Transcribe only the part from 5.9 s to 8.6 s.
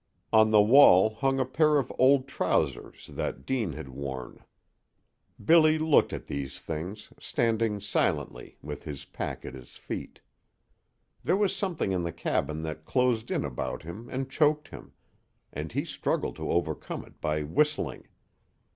at these things, standing silently,